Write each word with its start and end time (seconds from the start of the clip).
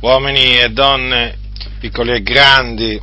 uomini 0.00 0.58
e 0.58 0.68
donne, 0.70 1.38
piccoli 1.78 2.12
e 2.12 2.22
grandi, 2.22 3.00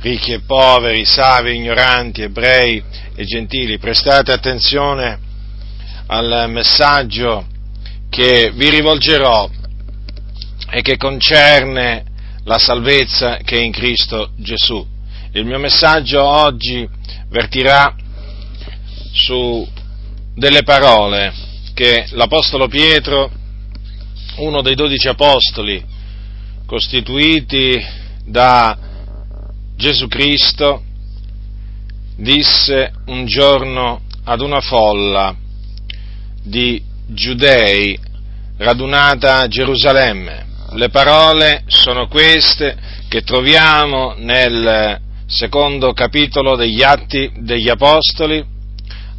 ricchi 0.00 0.32
e 0.32 0.40
poveri, 0.40 1.04
savi 1.04 1.56
ignoranti, 1.56 2.22
ebrei 2.22 2.82
e 3.14 3.24
gentili, 3.24 3.78
prestate 3.78 4.32
attenzione 4.32 5.18
al 6.06 6.46
messaggio 6.48 7.46
che 8.08 8.50
vi 8.54 8.68
rivolgerò 8.68 9.48
e 10.70 10.82
che 10.82 10.96
concerne 10.96 12.04
la 12.44 12.58
salvezza 12.58 13.38
che 13.38 13.58
è 13.58 13.60
in 13.60 13.72
Cristo 13.72 14.30
Gesù. 14.36 14.86
Il 15.32 15.44
mio 15.44 15.58
messaggio 15.58 16.22
oggi 16.22 16.88
vertirà 17.28 17.94
su 19.12 19.66
delle 20.34 20.62
parole 20.62 21.32
che 21.74 22.06
l'Apostolo 22.10 22.68
Pietro, 22.68 23.30
uno 24.36 24.62
dei 24.62 24.74
dodici 24.74 25.08
apostoli 25.08 25.91
costituiti 26.72 27.84
da 28.24 28.78
Gesù 29.76 30.08
Cristo, 30.08 30.82
disse 32.16 32.92
un 33.08 33.26
giorno 33.26 34.00
ad 34.24 34.40
una 34.40 34.62
folla 34.62 35.36
di 36.42 36.82
giudei 37.08 38.00
radunata 38.56 39.40
a 39.40 39.48
Gerusalemme. 39.48 40.46
Le 40.70 40.88
parole 40.88 41.64
sono 41.66 42.08
queste 42.08 42.74
che 43.06 43.20
troviamo 43.20 44.14
nel 44.16 44.98
secondo 45.26 45.92
capitolo 45.92 46.56
degli 46.56 46.82
Atti 46.82 47.32
degli 47.40 47.68
Apostoli 47.68 48.42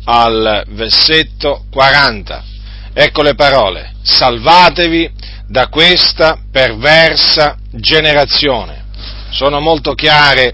al 0.05 0.63
versetto 0.69 1.65
40. 1.69 2.52
Ecco 2.95 3.23
le 3.23 3.33
parole, 3.33 3.93
salvatevi 4.03 5.11
da 5.47 5.67
questa 5.67 6.37
perversa 6.51 7.57
generazione. 7.71 8.85
Sono 9.31 9.59
molto 9.59 9.93
chiare 9.93 10.53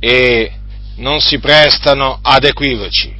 e 0.00 0.52
non 0.96 1.20
si 1.20 1.38
prestano 1.38 2.20
ad 2.22 2.44
equivoci. 2.44 3.14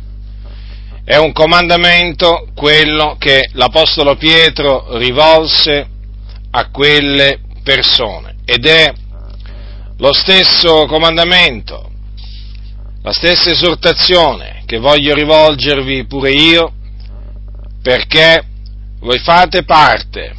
È 1.05 1.17
un 1.17 1.33
comandamento 1.33 2.49
quello 2.55 3.17
che 3.19 3.51
l'Apostolo 3.53 4.17
Pietro 4.17 4.97
rivolse 4.97 5.87
a 6.53 6.71
quelle 6.71 7.41
persone 7.63 8.37
ed 8.47 8.65
è 8.65 8.91
lo 9.99 10.13
stesso 10.15 10.87
comandamento, 10.87 11.91
la 13.03 13.13
stessa 13.13 13.51
esortazione 13.51 14.63
che 14.65 14.79
voglio 14.79 15.15
rivolgervi 15.15 16.07
pure 16.07 16.31
io 16.31 16.73
perché 17.83 18.45
voi 19.01 19.19
fate 19.19 19.65
parte 19.65 20.35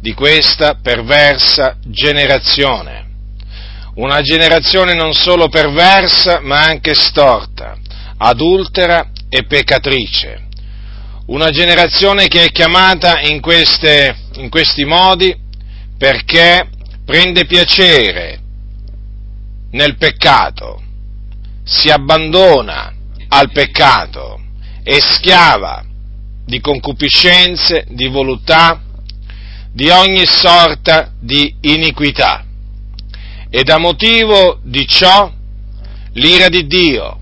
di 0.00 0.12
questa 0.14 0.78
perversa 0.80 1.76
generazione. 1.84 3.06
Una 3.94 4.20
generazione 4.20 4.94
non 4.94 5.12
solo 5.12 5.48
perversa, 5.48 6.40
ma 6.40 6.62
anche 6.62 6.94
storta, 6.94 7.76
adultera 8.18 9.10
e 9.28 9.44
peccatrice. 9.44 10.46
Una 11.26 11.50
generazione 11.50 12.28
che 12.28 12.44
è 12.44 12.50
chiamata 12.50 13.20
in, 13.20 13.40
queste, 13.40 14.16
in 14.34 14.48
questi 14.48 14.84
modi 14.84 15.36
perché 15.98 16.68
prende 17.04 17.44
piacere 17.44 18.38
nel 19.72 19.96
peccato, 19.96 20.80
si 21.64 21.90
abbandona 21.90 22.94
al 23.28 23.50
peccato, 23.50 24.40
è 24.82 24.98
schiava 25.00 25.84
di 26.48 26.62
concupiscenze, 26.62 27.84
di 27.90 28.08
voluttà, 28.08 28.80
di 29.70 29.90
ogni 29.90 30.24
sorta 30.24 31.12
di 31.20 31.54
iniquità. 31.60 32.42
E 33.50 33.62
da 33.64 33.76
motivo 33.76 34.58
di 34.62 34.86
ciò 34.86 35.30
l'ira 36.14 36.48
di 36.48 36.66
Dio, 36.66 37.20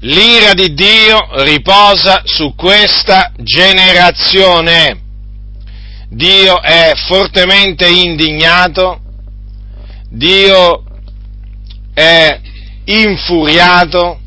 l'ira 0.00 0.52
di 0.52 0.74
Dio 0.74 1.44
riposa 1.44 2.22
su 2.24 2.56
questa 2.56 3.32
generazione. 3.36 5.02
Dio 6.08 6.60
è 6.60 6.92
fortemente 7.06 7.88
indignato, 7.88 9.00
Dio 10.08 10.82
è 11.94 12.40
infuriato 12.86 14.18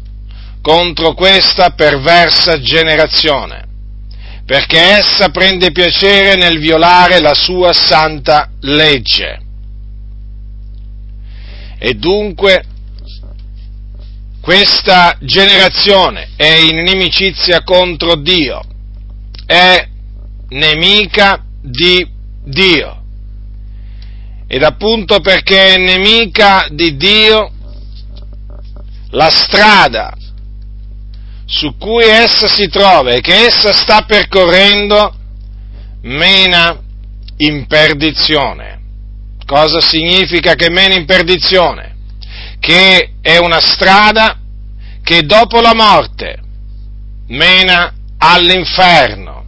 contro 0.61 1.13
questa 1.13 1.71
perversa 1.71 2.57
generazione 2.59 3.66
perché 4.47 4.79
essa 4.79 5.27
prende 5.27 5.73
piacere 5.73 6.37
nel 6.37 6.57
violare 6.57 7.19
la 7.19 7.33
sua 7.33 7.73
santa 7.73 8.49
legge. 8.61 9.41
E 11.77 11.93
dunque 11.95 12.63
questa 14.39 15.17
generazione 15.19 16.29
è 16.37 16.47
in 16.47 16.77
inimicizia 16.77 17.61
contro 17.63 18.15
Dio, 18.15 18.63
è 19.45 19.85
nemica 20.47 21.43
di 21.61 22.09
Dio. 22.45 23.03
Ed 24.47 24.63
appunto 24.63 25.19
perché 25.19 25.73
è 25.73 25.77
nemica 25.77 26.67
di 26.71 26.95
Dio, 26.95 27.51
la 29.09 29.29
strada 29.29 30.15
su 31.47 31.77
cui 31.77 32.03
essa 32.03 32.47
si 32.47 32.67
trova 32.67 33.13
e 33.13 33.21
che 33.21 33.45
essa 33.45 33.71
sta 33.71 34.01
percorrendo 34.01 35.15
mena 36.01 36.77
in 37.37 37.65
perdizione. 37.67 38.81
Cosa 39.45 39.79
significa 39.79 40.55
che 40.55 40.69
mena 40.69 40.95
in 40.95 41.05
perdizione? 41.05 41.95
Che 42.59 43.13
è 43.21 43.37
una 43.37 43.61
strada 43.61 44.39
che 45.01 45.23
dopo 45.23 45.61
la 45.61 45.73
morte 45.73 46.37
mena 47.27 47.93
all'inferno, 48.17 49.45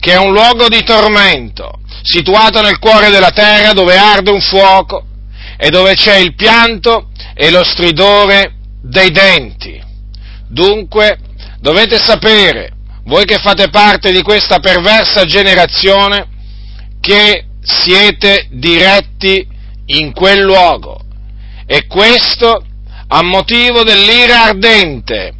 che 0.00 0.12
è 0.12 0.18
un 0.18 0.32
luogo 0.32 0.68
di 0.68 0.82
tormento, 0.82 1.80
situato 2.02 2.62
nel 2.62 2.78
cuore 2.78 3.10
della 3.10 3.32
terra 3.32 3.74
dove 3.74 3.98
arde 3.98 4.30
un 4.30 4.40
fuoco 4.40 5.04
e 5.58 5.68
dove 5.68 5.94
c'è 5.94 6.16
il 6.16 6.34
pianto 6.34 7.10
e 7.34 7.50
lo 7.50 7.62
stridore 7.64 8.54
dei 8.80 9.10
denti. 9.10 9.82
Dunque, 10.48 11.18
dovete 11.64 11.96
sapere, 11.96 12.72
voi 13.04 13.24
che 13.24 13.38
fate 13.38 13.70
parte 13.70 14.12
di 14.12 14.20
questa 14.20 14.58
perversa 14.58 15.24
generazione, 15.24 16.28
che 17.00 17.46
siete 17.62 18.48
diretti 18.50 19.48
in 19.86 20.12
quel 20.12 20.42
luogo. 20.42 21.00
E 21.64 21.86
questo 21.86 22.62
a 23.08 23.22
motivo 23.22 23.82
dell'ira 23.82 24.42
ardente 24.42 25.32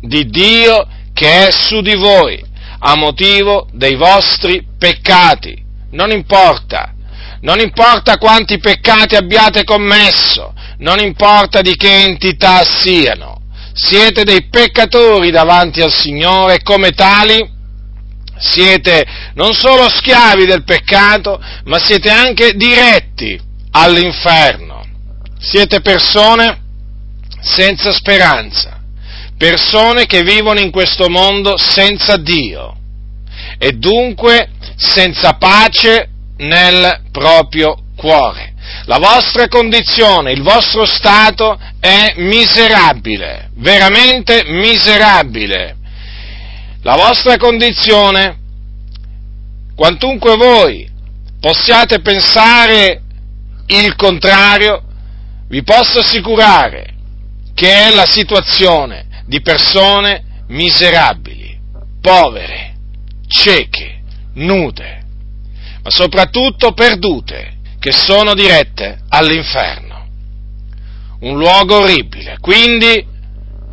di 0.00 0.26
Dio 0.26 0.86
che 1.12 1.48
è 1.48 1.50
su 1.50 1.80
di 1.80 1.96
voi, 1.96 2.40
a 2.78 2.94
motivo 2.94 3.66
dei 3.72 3.96
vostri 3.96 4.64
peccati. 4.78 5.60
Non 5.90 6.12
importa, 6.12 6.94
non 7.40 7.58
importa 7.58 8.16
quanti 8.16 8.58
peccati 8.58 9.16
abbiate 9.16 9.64
commesso, 9.64 10.54
non 10.78 11.00
importa 11.00 11.62
di 11.62 11.74
che 11.74 12.04
entità 12.04 12.62
siano, 12.62 13.40
siete 13.74 14.22
dei 14.22 14.48
peccatori 14.48 15.30
davanti 15.30 15.80
al 15.80 15.92
Signore 15.92 16.54
e 16.54 16.62
come 16.62 16.90
tali 16.92 17.52
siete 18.38 19.04
non 19.34 19.52
solo 19.52 19.88
schiavi 19.88 20.44
del 20.46 20.64
peccato, 20.64 21.40
ma 21.64 21.78
siete 21.78 22.10
anche 22.10 22.54
diretti 22.54 23.38
all'inferno. 23.72 24.82
Siete 25.38 25.80
persone 25.80 26.62
senza 27.40 27.92
speranza, 27.92 28.80
persone 29.36 30.06
che 30.06 30.22
vivono 30.22 30.60
in 30.60 30.70
questo 30.70 31.08
mondo 31.08 31.56
senza 31.58 32.16
Dio 32.16 32.76
e 33.58 33.72
dunque 33.72 34.50
senza 34.76 35.34
pace 35.34 36.08
nel 36.38 37.02
proprio 37.10 37.76
cuore. 37.96 38.53
La 38.86 38.98
vostra 38.98 39.48
condizione, 39.48 40.32
il 40.32 40.42
vostro 40.42 40.84
stato 40.84 41.58
è 41.80 42.14
miserabile, 42.16 43.50
veramente 43.54 44.44
miserabile. 44.46 45.76
La 46.82 46.96
vostra 46.96 47.36
condizione, 47.36 48.38
quantunque 49.74 50.36
voi 50.36 50.90
possiate 51.40 52.00
pensare 52.00 53.02
il 53.66 53.94
contrario, 53.96 54.82
vi 55.48 55.62
posso 55.62 56.00
assicurare 56.00 56.94
che 57.54 57.88
è 57.88 57.94
la 57.94 58.06
situazione 58.06 59.22
di 59.26 59.40
persone 59.40 60.42
miserabili, 60.48 61.58
povere, 62.00 62.74
cieche, 63.28 64.02
nude, 64.34 65.02
ma 65.82 65.90
soprattutto 65.90 66.72
perdute 66.72 67.53
che 67.84 67.92
sono 67.92 68.32
dirette 68.32 69.00
all'inferno. 69.10 70.06
Un 71.20 71.36
luogo 71.36 71.80
orribile. 71.80 72.38
Quindi 72.40 73.06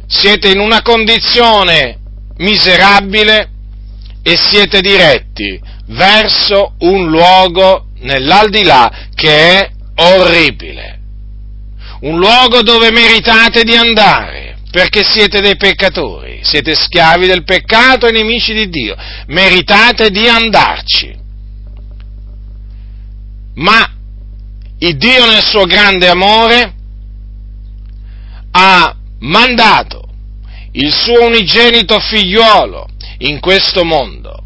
siete 0.06 0.50
in 0.50 0.60
una 0.60 0.82
condizione 0.82 1.98
miserabile 2.40 3.50
e 4.22 4.36
siete 4.36 4.82
diretti 4.82 5.58
verso 5.86 6.74
un 6.80 7.10
luogo 7.10 7.86
nell'aldilà 8.00 9.08
che 9.16 9.30
è 9.30 9.72
orribile. 9.96 11.00
Un 12.02 12.18
luogo 12.20 12.64
dove 12.64 12.92
meritate 12.92 13.64
di 13.64 13.78
andare, 13.78 14.58
perché 14.72 15.04
siete 15.06 15.40
dei 15.40 15.56
peccatori, 15.56 16.42
siete 16.44 16.76
schiavi 16.76 17.28
del 17.28 17.46
peccato 17.46 18.08
e 18.08 18.12
nemici 18.12 18.54
di 18.54 18.68
Dio, 18.68 18.94
meritate 19.28 20.10
di 20.10 20.28
andarci. 20.28 21.18
Ma 23.54 24.00
il 24.84 24.98
Dio 24.98 25.26
nel 25.28 25.44
suo 25.44 25.66
grande 25.66 26.08
amore 26.08 26.74
ha 28.52 28.96
mandato 29.20 30.10
il 30.72 30.92
suo 30.92 31.26
unigenito 31.26 32.00
figliuolo 32.00 32.88
in 33.20 33.40
questo 33.40 33.84
mondo 33.84 34.44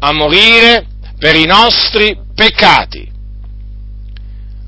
a 0.00 0.12
morire 0.12 0.86
per 1.18 1.36
i 1.36 1.44
nostri 1.44 2.18
peccati, 2.34 3.08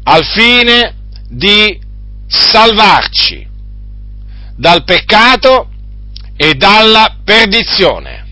al 0.05 0.25
fine 0.25 0.95
di 1.29 1.81
salvarci 2.27 3.49
dal 4.57 4.85
peccato 4.85 5.69
e 6.37 6.55
dalla 6.55 7.17
perdizione. 7.25 8.27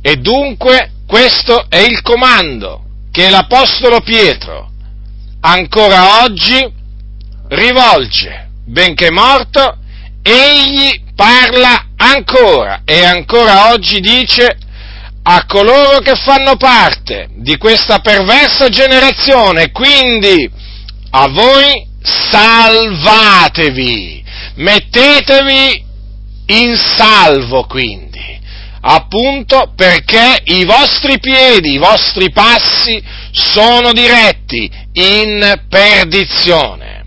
E 0.00 0.16
dunque 0.16 0.92
questo 1.06 1.66
è 1.68 1.78
il 1.78 2.02
comando 2.02 2.84
che 3.12 3.28
l'Apostolo 3.28 4.00
Pietro 4.00 4.74
ancora 5.46 6.24
oggi 6.24 6.68
rivolge, 7.48 8.48
benché 8.66 9.12
morto, 9.12 9.78
egli 10.22 11.02
parla 11.14 11.90
ancora 11.96 12.82
e 12.84 13.04
ancora 13.04 13.70
oggi 13.70 14.00
dice 14.00 14.58
a 15.22 15.46
coloro 15.46 16.00
che 16.00 16.16
fanno 16.16 16.56
parte 16.56 17.28
di 17.36 17.56
questa 17.58 18.00
perversa 18.00 18.68
generazione, 18.68 19.70
quindi 19.70 20.50
a 21.10 21.28
voi 21.28 21.86
salvatevi, 22.02 23.04
mettetevi 24.56 25.84
in 26.46 26.76
salvo 26.76 27.66
quindi, 27.66 28.40
appunto 28.80 29.72
perché 29.76 30.40
i 30.44 30.64
vostri 30.64 31.20
piedi, 31.20 31.74
i 31.74 31.78
vostri 31.78 32.32
passi 32.32 33.00
sono 33.30 33.92
diretti 33.92 34.84
in 34.96 35.62
perdizione. 35.68 37.04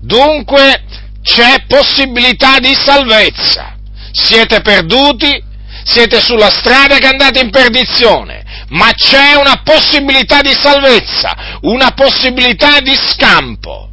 Dunque 0.00 0.84
c'è 1.22 1.64
possibilità 1.66 2.58
di 2.58 2.74
salvezza. 2.74 3.76
Siete 4.12 4.60
perduti, 4.60 5.42
siete 5.84 6.20
sulla 6.20 6.50
strada 6.50 6.96
che 6.96 7.06
andate 7.06 7.40
in 7.40 7.50
perdizione, 7.50 8.44
ma 8.68 8.92
c'è 8.92 9.34
una 9.34 9.60
possibilità 9.62 10.40
di 10.40 10.52
salvezza, 10.52 11.58
una 11.62 11.92
possibilità 11.92 12.80
di 12.80 12.94
scampo. 12.94 13.90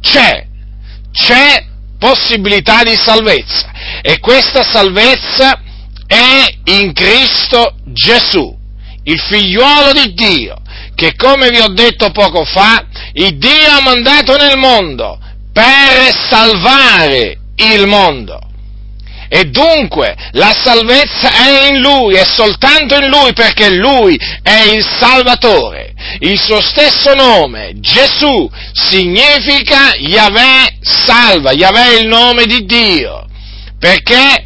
C'è, 0.00 0.46
c'è 1.12 1.66
possibilità 1.98 2.82
di 2.82 2.94
salvezza 2.94 3.70
e 4.02 4.18
questa 4.18 4.62
salvezza 4.62 5.60
è 6.06 6.56
in 6.64 6.92
Cristo 6.92 7.76
Gesù, 7.86 8.54
il 9.04 9.20
figliuolo 9.20 9.92
di 9.92 10.12
Dio, 10.12 10.56
che 10.94 11.14
come 11.16 11.50
vi 11.50 11.58
ho 11.58 11.68
detto 11.68 12.10
poco 12.10 12.44
fa, 12.44 12.84
il 13.14 13.36
Dio 13.36 13.70
ha 13.70 13.82
mandato 13.82 14.36
nel 14.36 14.56
mondo 14.56 15.18
per 15.52 16.12
salvare 16.28 17.38
il 17.56 17.86
mondo. 17.86 18.40
E 19.28 19.44
dunque 19.46 20.14
la 20.32 20.54
salvezza 20.54 21.32
è 21.32 21.68
in 21.68 21.80
Lui, 21.80 22.14
è 22.14 22.24
soltanto 22.24 22.96
in 22.96 23.08
Lui 23.08 23.32
perché 23.32 23.70
Lui 23.70 24.16
è 24.42 24.62
il 24.72 24.84
Salvatore. 24.84 25.92
Il 26.20 26.38
suo 26.40 26.60
stesso 26.60 27.14
nome, 27.14 27.72
Gesù, 27.80 28.48
significa 28.72 29.94
Yahweh 29.96 30.76
salva, 30.80 31.52
Yahweh 31.52 31.96
è 31.96 32.00
il 32.00 32.06
nome 32.06 32.44
di 32.46 32.64
Dio, 32.64 33.26
perché 33.78 34.44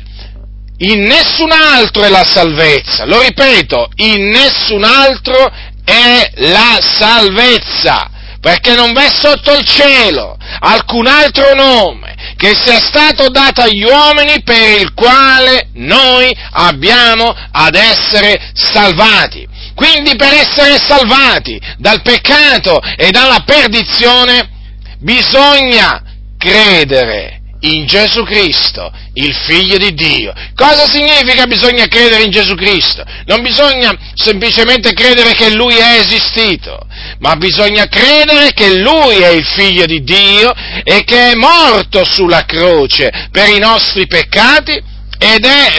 in 0.79 1.03
nessun 1.03 1.50
altro 1.50 2.05
è 2.05 2.09
la 2.09 2.25
salvezza, 2.25 3.05
lo 3.05 3.21
ripeto, 3.21 3.91
in 3.97 4.29
nessun 4.29 4.85
altro 4.85 5.53
è 5.88 6.31
la 6.37 6.79
salvezza, 6.81 8.11
perché 8.40 8.75
non 8.75 8.93
v'è 8.93 9.08
sotto 9.11 9.55
il 9.55 9.64
cielo 9.64 10.37
alcun 10.61 11.06
altro 11.06 11.55
nome 11.55 12.14
che 12.37 12.55
sia 12.55 12.79
stato 12.79 13.29
dato 13.31 13.62
agli 13.62 13.82
uomini 13.82 14.43
per 14.43 14.81
il 14.81 14.93
quale 14.94 15.69
noi 15.75 16.35
abbiamo 16.52 17.35
ad 17.50 17.75
essere 17.75 18.50
salvati. 18.52 19.46
Quindi 19.75 20.14
per 20.17 20.32
essere 20.32 20.79
salvati 20.79 21.61
dal 21.79 22.02
peccato 22.02 22.81
e 22.96 23.11
dalla 23.11 23.43
perdizione 23.44 24.50
bisogna 24.99 26.02
credere 26.37 27.38
in 27.61 27.87
Gesù 27.87 28.23
Cristo, 28.23 28.93
il 29.15 29.35
Figlio 29.35 29.79
di 29.79 29.93
Dio. 29.95 30.33
Cosa 30.55 30.87
significa 30.87 31.47
bisogna 31.47 31.87
credere 31.87 32.23
in 32.23 32.31
Gesù 32.31 32.55
Cristo? 32.55 33.03
Non 33.27 33.43
bisogna 33.43 33.97
semplicemente 34.15 34.93
credere 34.93 35.35
che 35.35 35.51
Lui 35.51 35.75
è 35.75 35.99
esistito, 35.99 36.79
ma 37.19 37.35
bisogna 37.37 37.87
credere 37.87 38.53
che 38.53 38.79
Lui 38.79 39.17
è 39.17 39.29
il 39.29 39.45
Figlio 39.45 39.87
di 39.87 40.03
Dio 40.03 40.55
e 40.85 41.03
che 41.05 41.33
è 41.33 41.35
morto 41.35 42.05
sulla 42.05 42.45
croce 42.45 43.29
per 43.33 43.49
i 43.49 43.59
nostri 43.59 44.07
peccati 44.07 44.81
ed 45.19 45.45
è 45.45 45.73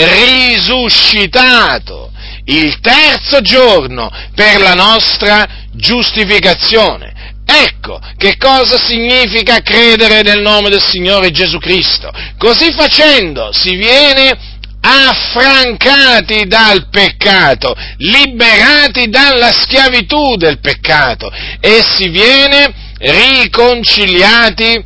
risuscitato 0.52 2.12
il 2.46 2.80
terzo 2.81 3.42
giorno 3.42 4.12
per 4.36 4.60
la 4.60 4.74
nostra 4.74 5.48
giustificazione. 5.72 7.14
Ecco 7.51 8.00
che 8.16 8.38
cosa 8.38 8.78
significa 8.78 9.62
credere 9.62 10.22
nel 10.22 10.42
nome 10.42 10.69
del 10.69 10.84
Signore 10.84 11.31
Gesù 11.31 11.57
Cristo. 11.57 12.12
Così 12.38 12.72
facendo 12.72 13.51
si 13.51 13.75
viene 13.75 14.38
affrancati 14.81 16.46
dal 16.46 16.90
peccato, 16.90 17.75
liberati 17.98 19.10
dalla 19.10 19.51
schiavitù 19.51 20.36
del 20.36 20.60
peccato 20.60 21.31
e 21.60 21.81
si 21.84 22.10
viene 22.10 22.72
riconciliati 23.00 24.86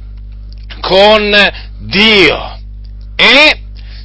con 0.79 1.35
Dio. 1.79 2.59
E 3.15 3.62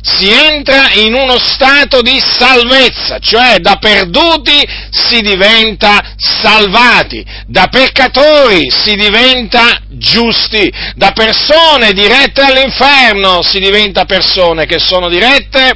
si 0.08 0.30
entra 0.30 0.92
in 0.92 1.12
uno 1.14 1.38
stato 1.38 2.00
di 2.00 2.18
salvezza, 2.18 3.18
cioè 3.18 3.58
da 3.58 3.76
perduti 3.76 4.66
si 4.90 5.20
diventa 5.20 6.14
salvati, 6.16 7.24
da 7.46 7.66
peccatori 7.68 8.70
si 8.70 8.94
diventa 8.94 9.80
giusti, 9.88 10.72
da 10.94 11.12
persone 11.12 11.92
dirette 11.92 12.40
all'inferno 12.40 13.42
si 13.42 13.58
diventa 13.58 14.04
persone 14.06 14.66
che 14.66 14.78
sono 14.78 15.08
dirette 15.08 15.72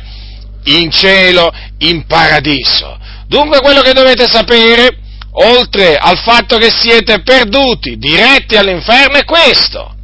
in 0.65 0.91
cielo, 0.91 1.53
in 1.79 2.07
paradiso. 2.07 2.99
Dunque 3.27 3.61
quello 3.61 3.81
che 3.81 3.93
dovete 3.93 4.27
sapere, 4.31 4.99
oltre 5.33 5.97
al 5.97 6.19
fatto 6.19 6.59
che 6.59 6.71
siete 6.71 7.23
perduti, 7.23 7.97
diretti 7.99 8.57
all'inferno, 8.57 9.19
è 9.19 9.25
questo, 9.25 9.95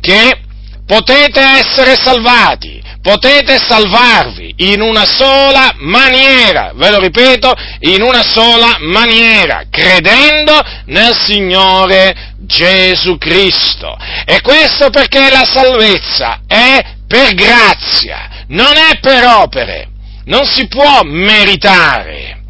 che 0.00 0.43
potete 0.86 1.40
essere 1.40 1.96
salvati 1.96 2.82
potete 3.04 3.58
salvarvi 3.58 4.54
in 4.56 4.80
una 4.80 5.04
sola 5.04 5.74
maniera, 5.80 6.72
ve 6.74 6.90
lo 6.90 6.98
ripeto, 6.98 7.52
in 7.80 8.00
una 8.00 8.22
sola 8.22 8.78
maniera, 8.80 9.64
credendo 9.68 10.58
nel 10.86 11.14
Signore 11.14 12.32
Gesù 12.38 13.18
Cristo. 13.18 13.94
E 14.24 14.40
questo 14.40 14.88
perché 14.88 15.28
la 15.28 15.44
salvezza 15.44 16.40
è 16.46 16.82
per 17.06 17.34
grazia, 17.34 18.44
non 18.48 18.72
è 18.74 18.98
per 19.00 19.22
opere, 19.22 19.88
non 20.24 20.46
si 20.46 20.66
può 20.66 21.02
meritare, 21.02 22.43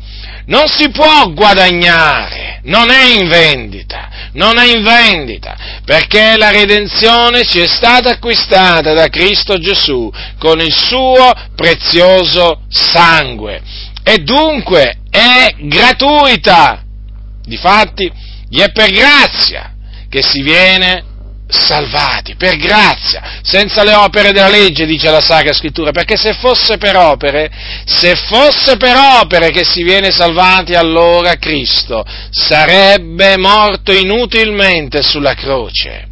non 0.47 0.69
si 0.69 0.91
può 0.91 1.31
guadagnare, 1.33 2.61
non 2.65 2.91
è 2.91 3.05
in 3.05 3.29
vendita. 3.29 4.09
Non 4.35 4.59
è 4.59 4.67
in 4.67 4.83
vendita, 4.83 5.57
perché 5.85 6.37
la 6.37 6.51
redenzione 6.51 7.45
ci 7.45 7.61
è 7.61 7.69
stata 7.69 8.11
acquistata 8.11 8.93
da 8.93 9.07
Cristo 9.07 9.59
Gesù 9.59 10.11
con 10.41 10.61
il 10.61 10.75
suo 10.75 11.33
prezioso 11.55 12.63
sangue. 12.69 13.63
E 14.03 14.19
dunque 14.19 15.03
è 15.09 15.55
gratuita. 15.57 16.83
Difatti, 17.45 18.11
gli 18.49 18.61
è 18.61 18.73
per 18.73 18.91
grazia 18.91 19.73
che 20.09 20.21
si 20.21 20.43
viene 20.43 21.05
salvati 21.55 22.35
per 22.35 22.57
grazia, 22.57 23.41
senza 23.43 23.83
le 23.83 23.95
opere 23.95 24.33
della 24.33 24.49
legge, 24.49 24.87
dice 24.87 25.11
la 25.11 25.21
Sacra 25.21 25.53
Scrittura, 25.53 25.91
perché 25.91 26.17
se 26.17 26.35
fosse 26.35 26.77
per 26.77 26.97
opere, 26.97 27.51
se 27.85 28.15
fosse 28.17 28.77
per 28.77 28.97
opere 28.97 29.51
che 29.51 29.65
si 29.65 29.83
viene 29.83 30.11
salvati, 30.11 30.75
allora 30.75 31.37
Cristo 31.37 32.05
sarebbe 32.31 33.37
morto 33.39 33.93
inutilmente 33.93 35.03
sulla 35.03 35.35
croce. 35.35 36.09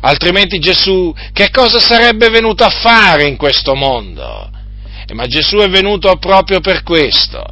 Altrimenti 0.00 0.58
Gesù 0.58 1.14
che 1.32 1.50
cosa 1.50 1.80
sarebbe 1.80 2.28
venuto 2.28 2.62
a 2.62 2.70
fare 2.70 3.24
in 3.24 3.36
questo 3.36 3.74
mondo? 3.74 4.50
Ma 5.12 5.26
Gesù 5.26 5.58
è 5.58 5.68
venuto 5.68 6.16
proprio 6.16 6.60
per 6.60 6.82
questo, 6.82 7.44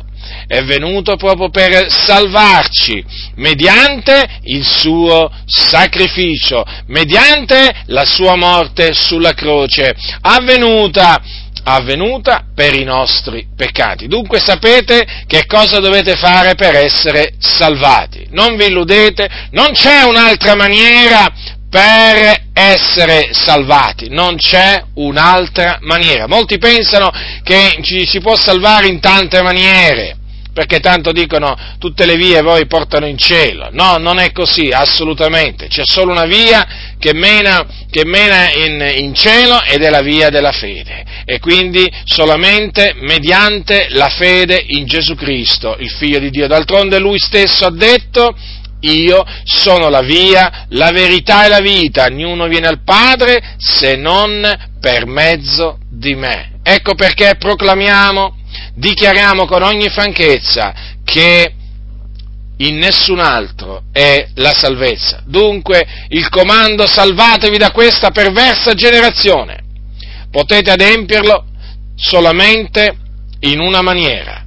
è 0.47 0.63
venuto 0.63 1.17
proprio 1.17 1.51
per 1.51 1.91
salvarci 1.91 3.05
mediante 3.37 4.41
il 4.45 4.65
suo 4.65 5.31
sacrificio, 5.45 6.65
mediante 6.87 7.83
la 7.87 8.05
sua 8.05 8.37
morte 8.37 8.95
sulla 8.95 9.35
croce, 9.35 9.95
avvenuta 10.21 11.21
avvenuta 11.65 12.47
per 12.55 12.75
i 12.75 12.83
nostri 12.83 13.47
peccati. 13.57 14.09
Dunque 14.09 14.41
sapete 14.41 15.07
che 15.27 15.47
cosa 15.47 15.79
dovete 15.79 16.17
fare 16.17 16.55
per 16.55 16.75
essere 16.75 17.35
salvati. 17.39 18.27
Non 18.31 18.57
vi 18.57 18.67
illudete, 18.67 19.29
non 19.53 19.73
c'è 19.73 20.03
un'altra 20.03 20.57
maniera 20.57 21.33
per 21.71 22.42
essere 22.53 23.31
salvati, 23.33 24.09
non 24.09 24.37
c'è 24.37 24.83
un'altra 24.95 25.79
maniera. 25.81 26.27
Molti 26.27 26.59
pensano 26.59 27.11
che 27.43 27.79
ci 27.83 28.07
si 28.07 28.21
può 28.21 28.37
salvare 28.37 28.89
in 28.89 29.01
tante 29.01 29.43
maniere 29.43 30.17
perché 30.53 30.81
tanto 30.81 31.13
dicono 31.13 31.57
tutte 31.79 32.05
le 32.05 32.17
vie 32.17 32.43
poi 32.43 32.67
portano 32.67 33.07
in 33.07 33.17
cielo. 33.17 33.71
No, 33.73 33.97
non 33.97 34.19
è 34.19 34.33
così, 34.33 34.69
assolutamente. 34.69 35.67
C'è 35.67 35.83
solo 35.85 36.13
una 36.13 36.27
via 36.27 36.95
che 36.99 37.15
mena, 37.15 37.67
che 37.91 38.05
mena 38.05 38.53
in, 38.53 38.93
in, 38.97 39.15
cielo 39.15 39.63
ed 39.63 39.83
è 39.83 39.89
la 39.89 40.03
via 40.03 40.29
della 40.29 40.53
fede. 40.53 41.05
E 41.25 41.39
quindi 41.39 41.91
solamente 42.05 42.93
mediante 42.97 43.87
la 43.91 44.11
fede 44.11 44.63
in 44.69 44.85
Gesù 44.85 45.15
Cristo, 45.15 45.77
il 45.79 45.91
Figlio 45.91 46.19
di 46.19 46.31
Dio. 46.31 46.47
D'altronde 46.47 46.99
lui 46.99 47.19
stesso 47.19 47.65
ha 47.65 47.73
detto, 47.73 48.37
io 48.83 49.25
sono 49.45 49.89
la 49.89 50.03
via, 50.03 50.67
la 50.71 50.91
verità 50.91 51.45
e 51.45 51.49
la 51.49 51.61
vita, 51.61 52.05
ognuno 52.05 52.47
viene 52.47 52.67
al 52.67 52.83
Padre 52.83 53.57
se 53.59 53.97
non 53.97 54.43
per 54.81 55.07
mezzo 55.07 55.79
di 55.91 56.15
me. 56.15 56.61
Ecco 56.63 56.95
perché 56.95 57.37
proclamiamo 57.37 58.37
dichiariamo 58.75 59.47
con 59.47 59.63
ogni 59.63 59.89
franchezza 59.89 60.73
che 61.05 61.55
in 62.59 62.79
nessun 62.79 63.19
altro 63.19 63.85
è 63.93 64.29
la 64.35 64.53
salvezza. 64.53 65.23
Dunque 65.27 65.85
il 66.09 66.29
comando 66.29 66.87
salvatevi 66.87 67.59
da 67.59 67.71
questa 67.71 68.11
perversa 68.11 68.75
generazione. 68.75 69.61
Potete 70.31 70.71
adempierlo 70.71 71.47
solamente 71.97 72.97
in 73.41 73.59
una 73.59 73.83
maniera, 73.83 74.42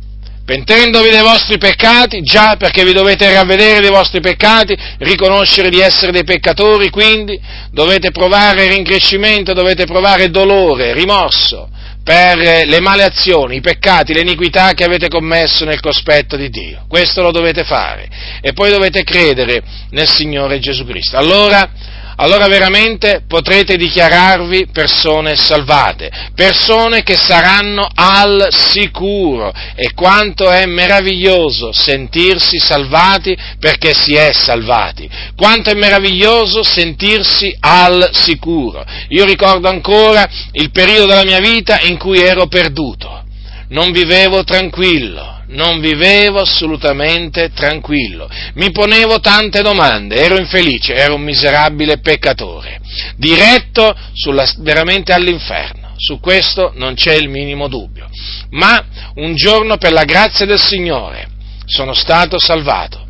pentendovi 0.45 1.09
dei 1.09 1.21
vostri 1.21 1.57
peccati, 1.57 2.21
già 2.21 2.55
perché 2.55 2.85
vi 2.85 2.93
dovete 2.93 3.33
ravvedere 3.33 3.81
dei 3.81 3.89
vostri 3.89 4.21
peccati, 4.21 4.77
riconoscere 4.99 5.69
di 5.69 5.79
essere 5.79 6.11
dei 6.11 6.23
peccatori, 6.23 6.89
quindi 6.89 7.39
dovete 7.71 8.11
provare 8.11 8.69
rincrescimento, 8.69 9.53
dovete 9.53 9.85
provare 9.85 10.29
dolore, 10.29 10.93
rimorso, 10.93 11.69
per 12.03 12.37
le 12.37 12.79
male 12.81 13.01
azioni, 13.01 13.55
i 13.55 13.61
peccati, 13.61 14.13
le 14.13 14.21
iniquità 14.21 14.73
che 14.73 14.83
avete 14.83 15.07
commesso 15.07 15.65
nel 15.65 15.79
cospetto 15.79 16.35
di 16.35 16.49
Dio. 16.49 16.85
Questo 16.87 17.23
lo 17.23 17.31
dovete 17.31 17.63
fare 17.63 18.07
e 18.41 18.53
poi 18.53 18.69
dovete 18.69 19.03
credere 19.03 19.63
nel 19.89 20.07
Signore 20.07 20.59
Gesù 20.59 20.85
Cristo. 20.85 21.17
Allora 21.17 21.67
allora 22.17 22.47
veramente 22.47 23.23
potrete 23.27 23.75
dichiararvi 23.75 24.67
persone 24.71 25.35
salvate, 25.35 26.09
persone 26.33 27.03
che 27.03 27.17
saranno 27.17 27.87
al 27.93 28.47
sicuro. 28.51 29.53
E 29.75 29.93
quanto 29.93 30.49
è 30.49 30.65
meraviglioso 30.65 31.71
sentirsi 31.73 32.57
salvati 32.57 33.37
perché 33.59 33.93
si 33.93 34.15
è 34.15 34.31
salvati. 34.31 35.09
Quanto 35.35 35.69
è 35.69 35.73
meraviglioso 35.73 36.63
sentirsi 36.63 37.55
al 37.59 38.09
sicuro. 38.13 38.83
Io 39.09 39.25
ricordo 39.25 39.67
ancora 39.67 40.27
il 40.53 40.71
periodo 40.71 41.07
della 41.07 41.25
mia 41.25 41.39
vita 41.39 41.81
in 41.81 41.97
cui 41.97 42.19
ero 42.19 42.47
perduto. 42.47 43.23
Non 43.69 43.91
vivevo 43.91 44.43
tranquillo 44.43 45.34
non 45.47 45.79
vivevo 45.79 46.39
assolutamente 46.39 47.51
tranquillo, 47.51 48.29
mi 48.55 48.71
ponevo 48.71 49.19
tante 49.19 49.61
domande, 49.61 50.15
ero 50.15 50.37
infelice, 50.37 50.95
ero 50.95 51.15
un 51.15 51.21
miserabile 51.21 51.99
peccatore, 51.99 52.79
diretto 53.17 53.95
sulla, 54.13 54.47
veramente 54.59 55.13
all'inferno, 55.13 55.93
su 55.97 56.19
questo 56.19 56.71
non 56.75 56.95
c'è 56.95 57.13
il 57.13 57.29
minimo 57.29 57.67
dubbio, 57.67 58.09
ma 58.51 58.83
un 59.15 59.35
giorno 59.35 59.77
per 59.77 59.91
la 59.91 60.03
grazia 60.03 60.45
del 60.45 60.59
Signore 60.59 61.27
sono 61.65 61.93
stato 61.93 62.39
salvato. 62.39 63.03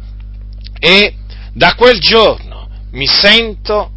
E 0.80 1.16
da 1.54 1.74
quel 1.76 2.00
giorno 2.00 2.68
mi 2.92 3.08
sento 3.08 3.92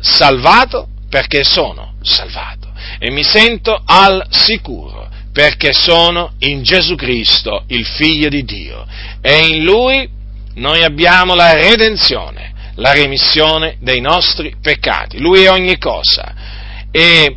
salvato 0.00 0.88
perché 1.08 1.42
sono 1.44 1.94
salvato. 2.02 2.72
E 2.98 3.10
mi 3.10 3.22
sento 3.22 3.82
al 3.84 4.26
sicuro 4.30 5.08
perché 5.34 5.72
sono 5.72 6.34
in 6.38 6.62
Gesù 6.62 6.94
Cristo, 6.94 7.64
il 7.66 7.84
Figlio 7.84 8.28
di 8.28 8.44
Dio, 8.44 8.86
e 9.20 9.46
in 9.48 9.64
Lui 9.64 10.08
noi 10.54 10.84
abbiamo 10.84 11.34
la 11.34 11.54
redenzione, 11.54 12.52
la 12.76 12.92
remissione 12.92 13.76
dei 13.80 14.00
nostri 14.00 14.54
peccati. 14.62 15.18
Lui 15.18 15.42
è 15.42 15.50
ogni 15.50 15.76
cosa 15.76 16.34
e 16.92 17.36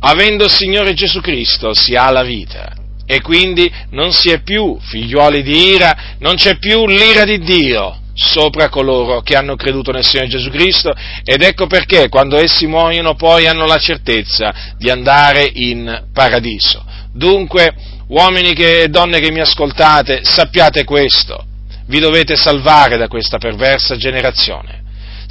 avendo 0.00 0.44
il 0.44 0.50
Signore 0.50 0.92
Gesù 0.92 1.22
Cristo 1.22 1.72
si 1.72 1.94
ha 1.94 2.10
la 2.10 2.22
vita 2.22 2.74
e 3.06 3.22
quindi 3.22 3.72
non 3.92 4.12
si 4.12 4.28
è 4.28 4.42
più 4.42 4.78
figliuoli 4.78 5.42
di 5.42 5.68
ira, 5.68 6.16
non 6.18 6.36
c'è 6.36 6.58
più 6.58 6.86
l'ira 6.86 7.24
di 7.24 7.38
Dio 7.38 8.00
sopra 8.12 8.68
coloro 8.68 9.22
che 9.22 9.34
hanno 9.34 9.56
creduto 9.56 9.92
nel 9.92 10.04
Signore 10.04 10.28
Gesù 10.28 10.50
Cristo 10.50 10.92
ed 11.24 11.42
ecco 11.42 11.66
perché 11.66 12.10
quando 12.10 12.36
essi 12.36 12.66
muoiono 12.66 13.14
poi 13.14 13.46
hanno 13.46 13.64
la 13.64 13.78
certezza 13.78 14.74
di 14.76 14.90
andare 14.90 15.50
in 15.54 16.08
paradiso. 16.12 16.84
Dunque, 17.12 17.74
uomini 18.08 18.52
e 18.52 18.88
donne 18.88 19.20
che 19.20 19.32
mi 19.32 19.40
ascoltate, 19.40 20.20
sappiate 20.24 20.84
questo, 20.84 21.44
vi 21.86 21.98
dovete 21.98 22.36
salvare 22.36 22.96
da 22.96 23.08
questa 23.08 23.38
perversa 23.38 23.96
generazione. 23.96 24.78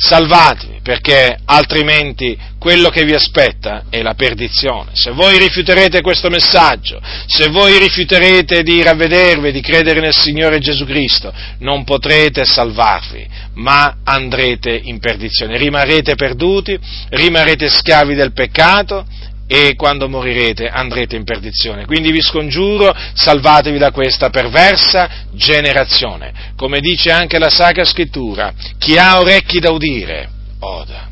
Salvatevi, 0.01 0.79
perché 0.81 1.39
altrimenti 1.43 2.37
quello 2.57 2.87
che 2.87 3.03
vi 3.03 3.13
aspetta 3.13 3.83
è 3.89 4.01
la 4.01 4.13
perdizione. 4.13 4.91
Se 4.93 5.11
voi 5.11 5.37
rifiuterete 5.37 5.99
questo 5.99 6.29
messaggio, 6.29 7.01
se 7.25 7.49
voi 7.49 7.77
rifiuterete 7.77 8.63
di 8.63 8.81
ravvedervi, 8.81 9.51
di 9.51 9.59
credere 9.59 9.99
nel 9.99 10.15
Signore 10.15 10.59
Gesù 10.59 10.85
Cristo, 10.85 11.33
non 11.59 11.83
potrete 11.83 12.45
salvarvi, 12.45 13.27
ma 13.55 13.97
andrete 14.05 14.79
in 14.81 14.99
perdizione. 14.99 15.57
Rimarrete 15.57 16.15
perduti, 16.15 16.79
rimarrete 17.09 17.67
schiavi 17.67 18.15
del 18.15 18.31
peccato 18.31 19.05
e 19.51 19.73
quando 19.75 20.07
morirete 20.07 20.67
andrete 20.67 21.15
in 21.15 21.23
perdizione. 21.23 21.87
Quindi 21.87 22.11
vi 22.11 22.21
scongiuro, 22.21 22.95
salvatevi 23.13 23.79
da 23.79 23.89
questa 23.89 24.29
perversa 24.29 25.09
generazione. 25.31 26.53
Come 26.55 26.79
dice 26.79 27.09
anche 27.09 27.39
la 27.39 27.49
Sacra 27.49 27.83
Scrittura, 27.83 28.53
chi 28.77 28.95
ha 28.99 29.19
orecchi 29.19 29.59
da 29.59 29.71
udire, 29.71 30.29
oda. 30.59 31.08